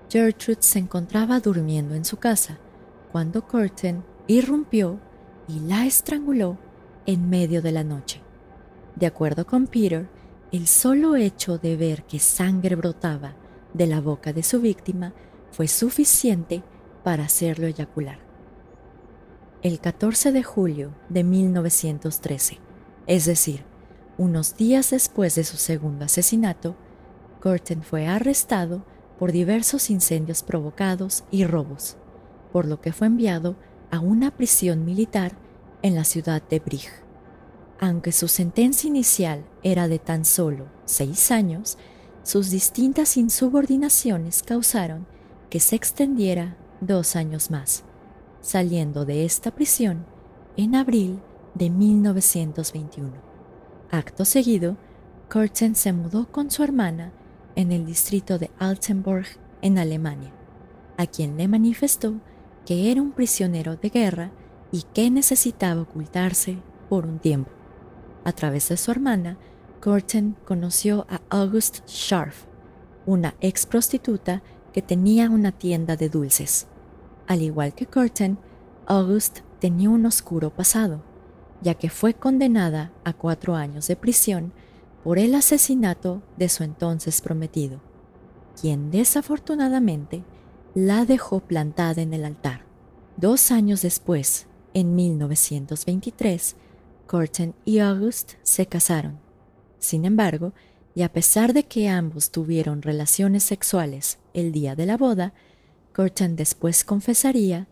Gertrude 0.09 0.61
se 0.61 0.79
encontraba 0.79 1.39
durmiendo 1.39 1.95
en 1.95 2.05
su 2.05 2.17
casa 2.17 2.57
cuando 3.11 3.45
Curtin 3.47 4.03
irrumpió 4.27 4.99
y 5.47 5.59
la 5.59 5.85
estranguló 5.85 6.57
en 7.05 7.29
medio 7.29 7.61
de 7.61 7.71
la 7.71 7.83
noche. 7.83 8.21
De 8.95 9.05
acuerdo 9.05 9.45
con 9.45 9.67
Peter, 9.67 10.07
el 10.51 10.67
solo 10.67 11.15
hecho 11.15 11.57
de 11.57 11.75
ver 11.75 12.03
que 12.03 12.19
sangre 12.19 12.75
brotaba 12.75 13.35
de 13.73 13.87
la 13.87 13.99
boca 13.99 14.31
de 14.31 14.43
su 14.43 14.61
víctima 14.61 15.13
fue 15.51 15.67
suficiente 15.67 16.63
para 17.03 17.25
hacerlo 17.25 17.67
eyacular. 17.67 18.19
El 19.61 19.79
14 19.79 20.31
de 20.31 20.43
julio 20.43 20.91
de 21.09 21.23
1913, 21.23 22.59
es 23.07 23.25
decir, 23.25 23.63
unos 24.17 24.55
días 24.55 24.91
después 24.91 25.35
de 25.35 25.43
su 25.43 25.57
segundo 25.57 26.05
asesinato, 26.05 26.75
Curtin 27.41 27.83
fue 27.83 28.07
arrestado 28.07 28.85
por 29.19 29.31
diversos 29.31 29.89
incendios 29.89 30.43
provocados 30.43 31.23
y 31.31 31.45
robos, 31.45 31.97
por 32.51 32.67
lo 32.67 32.81
que 32.81 32.91
fue 32.91 33.07
enviado 33.07 33.55
a 33.91 33.99
una 33.99 34.31
prisión 34.31 34.85
militar 34.85 35.33
en 35.81 35.95
la 35.95 36.03
ciudad 36.03 36.41
de 36.49 36.59
Brig. 36.59 36.89
Aunque 37.79 38.11
su 38.11 38.27
sentencia 38.27 38.87
inicial 38.87 39.45
era 39.63 39.87
de 39.87 39.99
tan 39.99 40.25
solo 40.25 40.67
seis 40.85 41.31
años, 41.31 41.77
sus 42.23 42.49
distintas 42.49 43.17
insubordinaciones 43.17 44.41
causaron 44.43 45.05
que 45.49 45.59
se 45.59 45.75
extendiera 45.75 46.57
dos 46.81 47.15
años 47.15 47.51
más, 47.51 47.83
saliendo 48.41 49.05
de 49.05 49.25
esta 49.25 49.51
prisión 49.51 50.05
en 50.57 50.75
abril 50.75 51.19
de 51.53 51.69
1921. 51.69 53.11
Acto 53.91 54.25
seguido, 54.25 54.77
Kurtzen 55.31 55.75
se 55.75 55.93
mudó 55.93 56.31
con 56.31 56.49
su 56.51 56.63
hermana 56.63 57.11
en 57.55 57.71
el 57.71 57.85
distrito 57.85 58.37
de 58.37 58.51
Altenburg, 58.59 59.25
en 59.61 59.77
Alemania, 59.77 60.33
a 60.97 61.07
quien 61.07 61.37
le 61.37 61.47
manifestó 61.47 62.15
que 62.65 62.91
era 62.91 63.01
un 63.01 63.11
prisionero 63.11 63.75
de 63.75 63.89
guerra 63.89 64.31
y 64.71 64.83
que 64.93 65.09
necesitaba 65.09 65.81
ocultarse 65.81 66.57
por 66.89 67.05
un 67.05 67.19
tiempo. 67.19 67.51
A 68.23 68.31
través 68.31 68.69
de 68.69 68.77
su 68.77 68.91
hermana, 68.91 69.37
Curtin 69.81 70.35
conoció 70.45 71.05
a 71.09 71.21
August 71.29 71.87
Scharf, 71.87 72.45
una 73.05 73.35
ex 73.39 73.65
prostituta 73.65 74.41
que 74.73 74.81
tenía 74.81 75.29
una 75.29 75.51
tienda 75.51 75.95
de 75.95 76.09
dulces. 76.09 76.67
Al 77.27 77.41
igual 77.41 77.73
que 77.73 77.85
Curtin, 77.85 78.37
August 78.87 79.39
tenía 79.59 79.89
un 79.89 80.05
oscuro 80.05 80.49
pasado, 80.49 81.03
ya 81.61 81.75
que 81.75 81.89
fue 81.89 82.13
condenada 82.13 82.91
a 83.03 83.13
cuatro 83.13 83.55
años 83.55 83.87
de 83.87 83.95
prisión 83.95 84.53
por 85.05 85.19
el 85.19 85.35
asesinato 85.35 86.23
de 86.35 86.49
su 86.49 86.63
entonces 86.63 87.21
prometido, 87.21 87.79
quien 88.59 88.89
desafortunadamente 88.89 90.23
la 90.73 91.05
dejó 91.05 91.41
plantada 91.41 92.01
en 92.01 92.11
el 92.11 92.25
altar. 92.25 92.65
Dos 93.15 93.51
años 93.51 93.83
después, 93.83 94.47
en 94.73 94.95
1923, 94.95 96.55
Curtin 97.05 97.53
y 97.65 97.77
August 97.77 98.33
se 98.41 98.65
casaron. 98.65 99.19
Sin 99.77 100.05
embargo, 100.05 100.53
y 100.95 101.03
a 101.03 101.13
pesar 101.13 101.53
de 101.53 101.65
que 101.65 101.87
ambos 101.87 102.31
tuvieron 102.31 102.81
relaciones 102.81 103.43
sexuales 103.43 104.17
el 104.33 104.51
día 104.51 104.75
de 104.75 104.87
la 104.87 104.97
boda, 104.97 105.35
Curtin 105.93 106.35
después 106.35 106.83
confesaría 106.83 107.67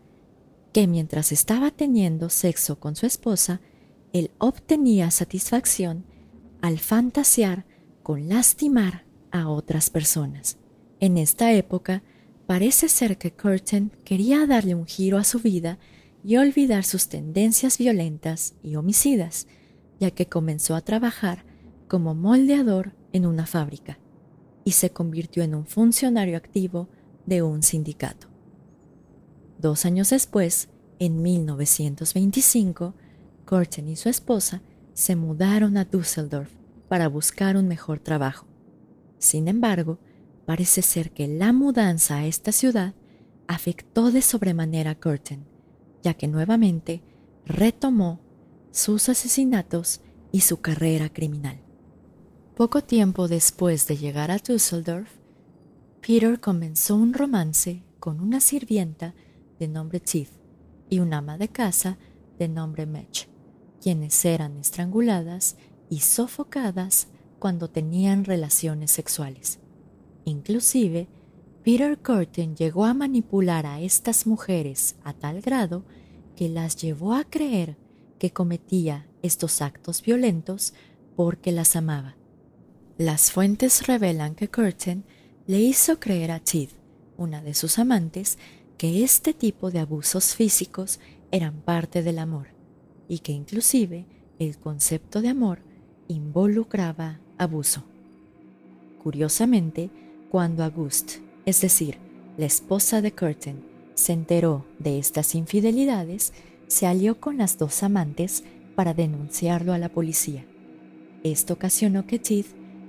que 0.72 0.86
mientras 0.86 1.32
estaba 1.32 1.72
teniendo 1.72 2.30
sexo 2.30 2.78
con 2.78 2.94
su 2.94 3.06
esposa, 3.06 3.60
él 4.12 4.30
obtenía 4.38 5.10
satisfacción 5.10 6.13
al 6.64 6.78
fantasear 6.78 7.66
con 8.02 8.30
lastimar 8.30 9.04
a 9.30 9.50
otras 9.50 9.90
personas. 9.90 10.56
En 10.98 11.18
esta 11.18 11.52
época, 11.52 12.02
parece 12.46 12.88
ser 12.88 13.18
que 13.18 13.34
Curtin 13.34 13.92
quería 14.02 14.46
darle 14.46 14.74
un 14.74 14.86
giro 14.86 15.18
a 15.18 15.24
su 15.24 15.40
vida 15.40 15.78
y 16.24 16.38
olvidar 16.38 16.84
sus 16.84 17.08
tendencias 17.08 17.76
violentas 17.76 18.54
y 18.62 18.76
homicidas, 18.76 19.46
ya 20.00 20.10
que 20.10 20.30
comenzó 20.30 20.74
a 20.74 20.80
trabajar 20.80 21.44
como 21.86 22.14
moldeador 22.14 22.94
en 23.12 23.26
una 23.26 23.44
fábrica 23.44 23.98
y 24.64 24.70
se 24.70 24.88
convirtió 24.88 25.42
en 25.42 25.54
un 25.54 25.66
funcionario 25.66 26.38
activo 26.38 26.88
de 27.26 27.42
un 27.42 27.62
sindicato. 27.62 28.28
Dos 29.58 29.84
años 29.84 30.08
después, 30.08 30.70
en 30.98 31.20
1925, 31.20 32.94
Curtin 33.44 33.86
y 33.86 33.96
su 33.96 34.08
esposa 34.08 34.62
se 34.94 35.16
mudaron 35.16 35.76
a 35.76 35.84
Düsseldorf 35.84 36.50
para 36.88 37.08
buscar 37.08 37.56
un 37.56 37.68
mejor 37.68 37.98
trabajo. 37.98 38.46
Sin 39.18 39.48
embargo, 39.48 39.98
parece 40.46 40.82
ser 40.82 41.10
que 41.10 41.28
la 41.28 41.52
mudanza 41.52 42.16
a 42.16 42.26
esta 42.26 42.52
ciudad 42.52 42.94
afectó 43.46 44.10
de 44.10 44.22
sobremanera 44.22 44.92
a 44.92 44.94
Curtin, 44.94 45.44
ya 46.02 46.14
que 46.14 46.28
nuevamente 46.28 47.02
retomó 47.44 48.20
sus 48.70 49.08
asesinatos 49.08 50.00
y 50.32 50.40
su 50.40 50.60
carrera 50.60 51.08
criminal. 51.08 51.60
Poco 52.56 52.82
tiempo 52.82 53.28
después 53.28 53.86
de 53.86 53.96
llegar 53.96 54.30
a 54.30 54.38
Düsseldorf, 54.38 55.10
Peter 56.00 56.40
comenzó 56.40 56.96
un 56.96 57.14
romance 57.14 57.82
con 57.98 58.20
una 58.20 58.40
sirvienta 58.40 59.14
de 59.58 59.68
nombre 59.68 60.00
Tiff 60.00 60.30
y 60.90 61.00
una 61.00 61.18
ama 61.18 61.38
de 61.38 61.48
casa 61.48 61.98
de 62.38 62.48
nombre 62.48 62.84
Mech, 62.86 63.28
quienes 63.84 64.24
eran 64.24 64.56
estranguladas 64.56 65.56
y 65.90 66.00
sofocadas 66.00 67.08
cuando 67.38 67.68
tenían 67.68 68.24
relaciones 68.24 68.90
sexuales. 68.90 69.58
Inclusive, 70.24 71.06
Peter 71.62 71.98
Curtin 71.98 72.56
llegó 72.56 72.86
a 72.86 72.94
manipular 72.94 73.66
a 73.66 73.82
estas 73.82 74.26
mujeres 74.26 74.96
a 75.04 75.12
tal 75.12 75.42
grado 75.42 75.84
que 76.34 76.48
las 76.48 76.76
llevó 76.76 77.12
a 77.12 77.24
creer 77.24 77.76
que 78.18 78.30
cometía 78.30 79.06
estos 79.20 79.60
actos 79.60 80.00
violentos 80.00 80.72
porque 81.14 81.52
las 81.52 81.76
amaba. 81.76 82.16
Las 82.96 83.32
fuentes 83.32 83.86
revelan 83.86 84.34
que 84.34 84.48
Curtin 84.48 85.04
le 85.46 85.60
hizo 85.60 86.00
creer 86.00 86.30
a 86.30 86.40
Tid, 86.40 86.70
una 87.18 87.42
de 87.42 87.52
sus 87.52 87.78
amantes, 87.78 88.38
que 88.78 89.04
este 89.04 89.34
tipo 89.34 89.70
de 89.70 89.80
abusos 89.80 90.34
físicos 90.34 91.00
eran 91.30 91.60
parte 91.60 92.02
del 92.02 92.18
amor 92.18 92.53
y 93.08 93.18
que 93.20 93.32
inclusive 93.32 94.06
el 94.38 94.58
concepto 94.58 95.20
de 95.22 95.28
amor 95.28 95.60
involucraba 96.08 97.20
abuso. 97.38 97.84
Curiosamente, 99.02 99.90
cuando 100.30 100.64
Auguste 100.64 101.24
es 101.46 101.60
decir, 101.60 101.98
la 102.36 102.46
esposa 102.46 103.02
de 103.02 103.12
Curtin, 103.12 103.62
se 103.94 104.12
enteró 104.12 104.64
de 104.78 104.98
estas 104.98 105.34
infidelidades, 105.34 106.32
se 106.66 106.86
alió 106.86 107.20
con 107.20 107.36
las 107.36 107.58
dos 107.58 107.82
amantes 107.82 108.44
para 108.74 108.94
denunciarlo 108.94 109.72
a 109.72 109.78
la 109.78 109.88
policía. 109.88 110.44
Esto 111.22 111.54
ocasionó 111.54 112.06
que 112.06 112.18
Tid 112.18 112.46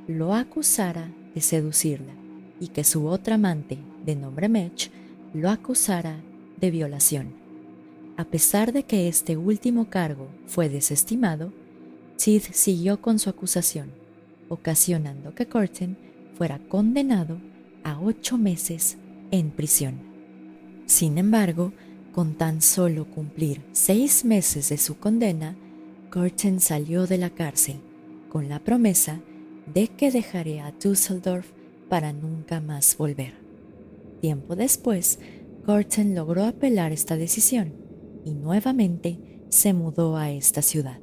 lo 0.08 0.34
acusara 0.34 1.12
de 1.34 1.42
seducirla 1.42 2.14
y 2.60 2.70
que 2.70 2.84
su 2.84 3.08
otra 3.08 3.36
amante, 3.36 3.78
de 4.06 4.16
nombre 4.16 4.50
Mech, 4.50 4.90
lo 5.34 5.50
acusara 5.50 6.24
de 6.60 6.72
violación. 6.72 7.45
A 8.18 8.24
pesar 8.24 8.72
de 8.72 8.84
que 8.84 9.10
este 9.10 9.36
último 9.36 9.90
cargo 9.90 10.30
fue 10.48 10.70
desestimado, 10.70 11.52
Tid 12.16 12.44
siguió 12.52 13.02
con 13.02 13.20
su 13.20 13.30
acusación, 13.30 13.92
ocasionando 14.48 15.36
que 15.36 15.48
Curtin 15.48 15.98
fuera 16.38 16.60
condenado 16.60 17.42
a 17.84 18.00
ocho 18.00 18.38
meses 18.38 18.98
en 19.32 19.52
prisión. 19.52 20.00
Sin 20.86 21.18
embargo, 21.18 21.74
con 22.14 22.36
tan 22.36 22.62
solo 22.62 23.06
cumplir 23.12 23.62
seis 23.74 24.24
meses 24.24 24.70
de 24.70 24.78
su 24.78 24.98
condena, 24.98 25.58
Curtin 26.10 26.62
salió 26.62 27.08
de 27.08 27.18
la 27.18 27.32
cárcel 27.32 27.82
con 28.30 28.48
la 28.48 28.60
promesa 28.60 29.20
de 29.74 29.90
que 29.90 30.12
dejaría 30.12 30.68
a 30.68 30.72
Düsseldorf 30.72 31.52
para 31.90 32.14
nunca 32.14 32.62
más 32.62 32.96
volver. 32.96 33.34
Tiempo 34.22 34.56
después, 34.56 35.20
Curtin 35.66 36.16
logró 36.16 36.46
apelar 36.46 36.94
esta 36.94 37.18
decisión 37.18 37.85
y 38.26 38.34
nuevamente 38.34 39.46
se 39.50 39.74
mudó 39.74 40.18
a 40.18 40.32
esta 40.32 40.62
ciudad. 40.62 41.00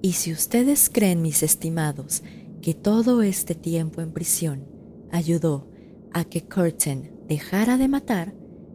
Y 0.00 0.12
si 0.12 0.32
ustedes 0.32 0.88
creen, 0.88 1.20
mis 1.20 1.42
estimados, 1.42 2.22
que 2.62 2.72
todo 2.72 3.20
este 3.20 3.54
tiempo 3.54 4.00
en 4.00 4.12
prisión 4.12 4.64
ayudó 5.10 5.68
a 6.12 6.24
que 6.24 6.42
Curtin 6.42 7.10
dejara 7.28 7.76
de 7.76 7.88
matar, 7.88 8.34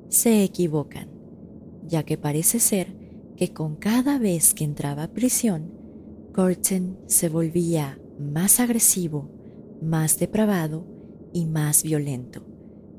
se 0.09 0.43
equivocan, 0.43 1.09
ya 1.87 2.03
que 2.03 2.17
parece 2.17 2.59
ser 2.59 2.95
que 3.35 3.53
con 3.53 3.75
cada 3.75 4.19
vez 4.19 4.53
que 4.53 4.63
entraba 4.63 5.03
a 5.03 5.13
prisión, 5.13 5.71
Curtin 6.33 6.97
se 7.07 7.29
volvía 7.29 7.99
más 8.19 8.59
agresivo, 8.59 9.29
más 9.81 10.19
depravado 10.19 10.85
y 11.33 11.45
más 11.45 11.83
violento. 11.83 12.45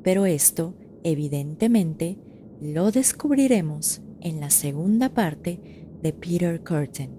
Pero 0.03 0.27
esto, 0.27 0.75
evidentemente, 1.05 2.19
lo 2.61 2.91
descubriremos 2.91 4.03
en 4.21 4.41
la 4.41 4.51
segunda 4.51 5.13
parte 5.15 5.61
de 6.03 6.13
Peter 6.13 6.63
Curtin, 6.63 7.11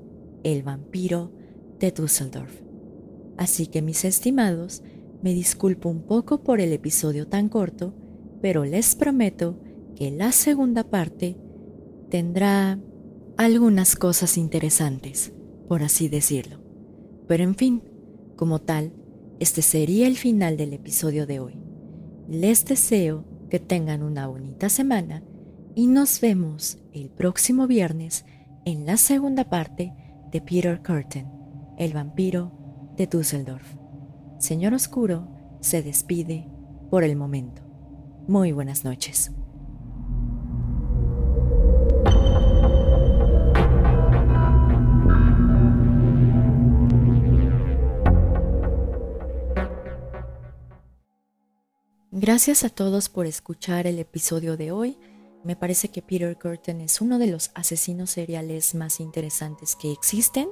el 0.44 0.64
vampiro 0.64 1.32
de 1.80 1.92
Düsseldorf. 1.92 2.62
Así 3.38 3.68
que 3.68 3.82
mis 3.82 4.06
estimados, 4.06 4.84
me 5.22 5.34
disculpo 5.34 5.90
un 5.90 6.04
poco 6.04 6.44
por 6.44 6.62
el 6.62 6.74
episodio 6.74 7.28
tan 7.28 7.50
corto, 7.50 7.94
pero 8.42 8.66
les 8.66 8.96
prometo 8.96 9.60
que 9.96 10.12
la 10.12 10.32
segunda 10.32 10.84
parte 10.84 11.38
tendrá 12.10 12.80
algunas 13.36 13.96
cosas 13.96 14.38
interesantes, 14.38 15.34
por 15.68 15.84
así 15.84 16.08
decirlo. 16.08 16.60
Pero 17.28 17.44
en 17.44 17.56
fin, 17.56 17.84
como 18.36 18.60
tal, 18.60 18.94
este 19.40 19.62
sería 19.62 20.08
el 20.08 20.18
final 20.18 20.58
del 20.58 20.74
episodio 20.74 21.28
de 21.28 21.40
hoy. 21.40 21.60
Les 22.28 22.66
deseo 22.66 23.26
que 23.50 23.60
tengan 23.60 24.04
una 24.04 24.28
bonita 24.28 24.70
semana 24.70 25.24
y 25.78 25.86
nos 25.86 26.22
vemos 26.22 26.80
el 26.92 27.12
próximo 27.12 27.68
viernes 27.68 28.26
en 28.66 28.88
la 28.88 28.98
segunda 28.98 29.48
parte 29.48 29.94
de 30.32 30.42
Peter 30.42 30.82
Curtin, 30.82 31.28
el 31.78 31.94
vampiro 31.94 32.52
de 32.98 33.06
Düsseldorf. 33.06 33.76
Señor 34.40 34.74
Oscuro 34.74 35.28
se 35.62 35.84
despide 35.84 36.50
por 36.90 37.04
el 37.04 37.16
momento. 37.16 37.62
Muy 38.28 38.54
buenas 38.54 38.86
noches. 38.86 39.30
Gracias 52.10 52.64
a 52.64 52.70
todos 52.70 53.10
por 53.10 53.28
escuchar 53.28 53.86
el 53.86 54.00
episodio 54.00 54.58
de 54.58 54.72
hoy. 54.72 54.98
Me 55.44 55.56
parece 55.56 55.90
que 55.90 56.02
Peter 56.02 56.38
Curtin 56.38 56.82
es 56.82 57.02
uno 57.02 57.20
de 57.20 57.28
los 57.28 57.52
asesinos 57.54 58.10
seriales 58.10 58.76
más 58.76 59.00
interesantes 59.00 59.76
que 59.76 59.92
existen, 59.92 60.50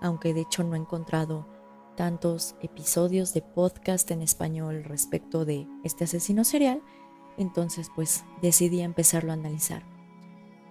aunque 0.00 0.34
de 0.34 0.42
hecho 0.42 0.62
no 0.62 0.74
he 0.74 0.78
encontrado 0.78 1.48
tantos 1.96 2.54
episodios 2.62 3.34
de 3.34 3.42
podcast 3.42 4.10
en 4.10 4.22
español 4.22 4.84
respecto 4.84 5.44
de 5.44 5.66
este 5.82 6.04
asesino 6.04 6.44
serial, 6.44 6.82
entonces 7.36 7.90
pues 7.94 8.24
decidí 8.40 8.80
empezarlo 8.80 9.32
a 9.32 9.34
analizar. 9.34 9.82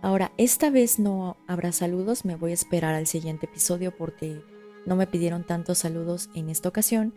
Ahora, 0.02 0.32
esta 0.38 0.70
vez 0.70 1.00
no 1.00 1.38
habrá 1.48 1.72
saludos, 1.72 2.24
me 2.24 2.36
voy 2.36 2.52
a 2.52 2.54
esperar 2.54 2.96
al 2.96 3.08
siguiente 3.08 3.48
episodio 3.48 3.96
porque 3.98 4.42
no 4.86 4.96
me 4.96 5.08
pidieron 5.08 5.46
tantos 5.46 5.80
saludos 5.80 6.30
en 6.36 6.50
esta 6.50 6.70
ocasión 6.70 7.14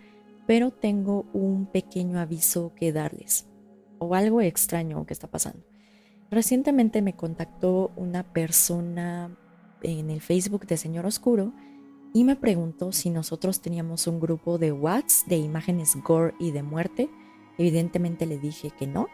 pero 0.50 0.72
tengo 0.72 1.26
un 1.32 1.66
pequeño 1.66 2.18
aviso 2.18 2.72
que 2.74 2.92
darles 2.92 3.46
o 3.98 4.16
algo 4.16 4.40
extraño 4.40 5.06
que 5.06 5.12
está 5.12 5.28
pasando. 5.28 5.69
Recientemente 6.30 7.02
me 7.02 7.16
contactó 7.16 7.90
una 7.96 8.22
persona 8.22 9.36
en 9.82 10.10
el 10.10 10.20
Facebook 10.20 10.66
de 10.66 10.76
Señor 10.76 11.06
Oscuro 11.06 11.52
y 12.14 12.24
me 12.24 12.36
preguntó 12.36 12.92
si 12.92 13.10
nosotros 13.10 13.60
teníamos 13.60 14.06
un 14.06 14.20
grupo 14.20 14.58
de 14.58 14.72
WhatsApp 14.72 15.28
de 15.28 15.36
imágenes 15.38 15.96
gore 16.04 16.34
y 16.38 16.52
de 16.52 16.62
muerte. 16.62 17.10
Evidentemente 17.58 18.26
le 18.26 18.38
dije 18.38 18.70
que 18.70 18.86
no, 18.86 19.08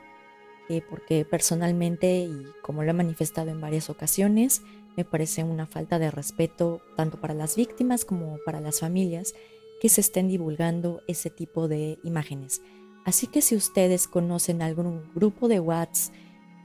porque 0.90 1.24
personalmente 1.24 2.18
y 2.18 2.44
como 2.62 2.82
lo 2.82 2.90
he 2.90 2.94
manifestado 2.94 3.50
en 3.50 3.60
varias 3.60 3.88
ocasiones, 3.88 4.62
me 4.96 5.04
parece 5.04 5.42
una 5.42 5.66
falta 5.66 5.98
de 5.98 6.10
respeto 6.10 6.82
tanto 6.96 7.20
para 7.20 7.34
las 7.34 7.56
víctimas 7.56 8.04
como 8.04 8.38
para 8.44 8.60
las 8.60 8.80
familias 8.80 9.34
que 9.80 9.88
se 9.88 10.00
estén 10.00 10.28
divulgando 10.28 11.02
ese 11.06 11.30
tipo 11.30 11.68
de 11.68 11.98
imágenes. 12.02 12.62
Así 13.04 13.26
que 13.26 13.40
si 13.40 13.56
ustedes 13.56 14.08
conocen 14.08 14.62
algún 14.62 15.02
grupo 15.14 15.48
de 15.48 15.60
WhatsApp 15.60 16.14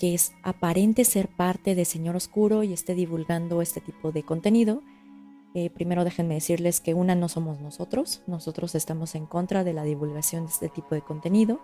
que 0.02 0.16
es 0.16 0.34
aparente 0.42 1.06
ser 1.06 1.28
parte 1.28 1.76
de 1.76 1.86
Señor 1.86 2.16
Oscuro 2.16 2.64
y 2.64 2.74
esté 2.74 2.96
divulgando 2.96 3.62
este 3.62 3.82
tipo 3.82 4.12
de 4.12 4.24
contenido, 4.24 4.82
eh, 5.54 5.70
primero 5.70 6.04
déjenme 6.04 6.34
decirles 6.34 6.82
que 6.82 6.96
una 6.96 7.14
no 7.14 7.30
somos 7.30 7.62
nosotros, 7.62 8.24
nosotros 8.26 8.74
estamos 8.74 9.14
en 9.14 9.28
contra 9.28 9.64
de 9.64 9.74
la 9.74 9.84
divulgación 9.84 10.48
de 10.48 10.54
este 10.54 10.70
tipo 10.70 10.96
de 10.96 11.04
contenido, 11.04 11.62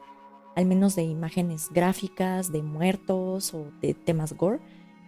al 0.55 0.67
menos 0.67 0.95
de 0.95 1.01
imágenes 1.01 1.69
gráficas, 1.71 2.51
de 2.51 2.61
muertos 2.61 3.55
o 3.55 3.71
de 3.81 3.95
temas 3.95 4.33
gore, 4.33 4.59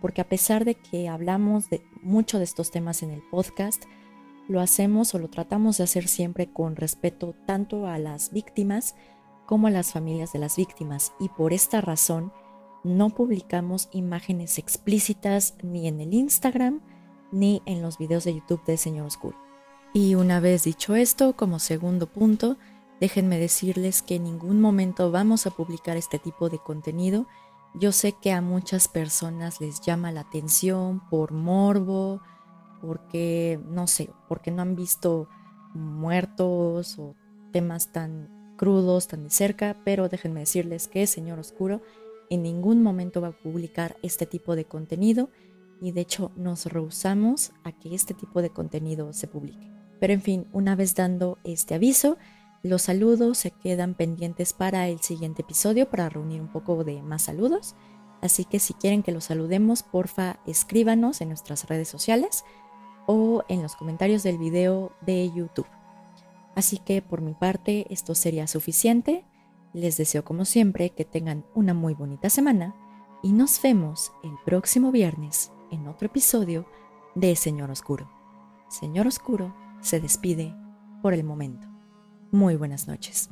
porque 0.01 0.21
a 0.21 0.27
pesar 0.27 0.65
de 0.65 0.73
que 0.73 1.07
hablamos 1.07 1.69
de 1.69 1.83
mucho 2.01 2.39
de 2.39 2.45
estos 2.45 2.71
temas 2.71 3.03
en 3.03 3.11
el 3.11 3.21
podcast, 3.29 3.83
lo 4.47 4.59
hacemos 4.59 5.13
o 5.13 5.19
lo 5.19 5.29
tratamos 5.29 5.77
de 5.77 5.83
hacer 5.83 6.07
siempre 6.07 6.51
con 6.51 6.75
respeto 6.75 7.35
tanto 7.45 7.85
a 7.85 7.99
las 7.99 8.31
víctimas 8.31 8.95
como 9.45 9.67
a 9.67 9.71
las 9.71 9.91
familias 9.91 10.33
de 10.33 10.39
las 10.39 10.57
víctimas. 10.57 11.13
Y 11.19 11.29
por 11.29 11.53
esta 11.53 11.79
razón 11.79 12.31
no 12.83 13.09
publicamos 13.09 13.89
imágenes 13.91 14.57
explícitas 14.57 15.55
ni 15.61 15.87
en 15.87 15.99
el 16.01 16.13
Instagram 16.13 16.81
ni 17.31 17.61
en 17.65 17.81
los 17.81 17.97
videos 17.97 18.23
de 18.23 18.35
YouTube 18.35 18.63
de 18.65 18.77
Señor 18.77 19.07
Oscuro. 19.07 19.37
Y 19.93 20.15
una 20.15 20.39
vez 20.39 20.63
dicho 20.63 20.95
esto, 20.95 21.35
como 21.35 21.59
segundo 21.59 22.07
punto, 22.07 22.57
déjenme 22.99 23.39
decirles 23.39 24.01
que 24.01 24.15
en 24.15 24.23
ningún 24.23 24.61
momento 24.61 25.11
vamos 25.11 25.47
a 25.47 25.51
publicar 25.51 25.97
este 25.97 26.19
tipo 26.19 26.49
de 26.49 26.59
contenido. 26.59 27.27
Yo 27.73 27.91
sé 27.91 28.13
que 28.13 28.31
a 28.31 28.41
muchas 28.41 28.87
personas 28.87 29.61
les 29.61 29.81
llama 29.81 30.11
la 30.11 30.21
atención 30.21 31.01
por 31.09 31.31
morbo, 31.31 32.21
porque, 32.81 33.59
no 33.67 33.87
sé, 33.87 34.09
porque 34.27 34.51
no 34.51 34.61
han 34.61 34.75
visto 34.75 35.27
muertos 35.73 36.97
o 36.97 37.15
temas 37.51 37.91
tan 37.91 38.55
crudos, 38.57 39.07
tan 39.07 39.23
de 39.23 39.29
cerca, 39.29 39.77
pero 39.83 40.09
déjenme 40.09 40.41
decirles 40.41 40.87
que 40.87 41.07
Señor 41.07 41.39
Oscuro 41.39 41.81
en 42.29 42.43
ningún 42.43 42.83
momento 42.83 43.21
va 43.21 43.29
a 43.29 43.37
publicar 43.37 43.97
este 44.03 44.25
tipo 44.25 44.55
de 44.55 44.65
contenido 44.65 45.29
y 45.81 45.91
de 45.91 46.01
hecho 46.01 46.31
nos 46.35 46.65
rehusamos 46.65 47.51
a 47.63 47.71
que 47.71 47.95
este 47.95 48.13
tipo 48.13 48.41
de 48.41 48.49
contenido 48.49 49.13
se 49.13 49.27
publique. 49.27 49.71
Pero 49.99 50.13
en 50.13 50.21
fin, 50.21 50.47
una 50.53 50.75
vez 50.75 50.95
dando 50.95 51.37
este 51.43 51.75
aviso, 51.75 52.17
los 52.63 52.83
saludos 52.83 53.37
se 53.37 53.51
quedan 53.51 53.93
pendientes 53.93 54.53
para 54.53 54.87
el 54.89 54.99
siguiente 54.99 55.43
episodio 55.43 55.89
para 55.89 56.09
reunir 56.09 56.41
un 56.41 56.51
poco 56.51 56.83
de 56.83 57.01
más 57.01 57.23
saludos. 57.23 57.75
Así 58.21 58.43
que 58.43 58.59
si 58.59 58.73
quieren 58.73 59.01
que 59.01 59.13
los 59.13 59.25
saludemos, 59.25 59.83
porfa 59.83 60.39
escríbanos 60.45 61.21
en 61.21 61.29
nuestras 61.29 61.67
redes 61.67 61.87
sociales 61.87 62.43
o 63.07 63.43
en 63.47 63.61
los 63.61 63.75
comentarios 63.75 64.23
del 64.23 64.37
video 64.37 64.91
de 65.01 65.31
YouTube. 65.33 65.67
Así 66.55 66.77
que 66.79 67.01
por 67.01 67.21
mi 67.21 67.33
parte 67.33 67.85
esto 67.89 68.13
sería 68.15 68.45
suficiente. 68.47 69.23
Les 69.73 69.97
deseo 69.97 70.23
como 70.23 70.45
siempre 70.45 70.89
que 70.91 71.05
tengan 71.05 71.45
una 71.53 71.73
muy 71.73 71.93
bonita 71.93 72.29
semana 72.29 72.75
y 73.21 73.33
nos 73.33 73.61
vemos 73.61 74.11
el 74.23 74.31
próximo 74.45 74.91
viernes 74.91 75.51
en 75.71 75.87
otro 75.87 76.07
episodio 76.07 76.65
de 77.15 77.35
Señor 77.35 77.69
Oscuro. 77.69 78.09
Señor 78.69 79.07
Oscuro 79.07 79.55
se 79.81 79.99
despide 79.99 80.55
por 81.01 81.13
el 81.13 81.23
momento. 81.23 81.67
Muy 82.31 82.55
buenas 82.55 82.87
noches. 82.87 83.29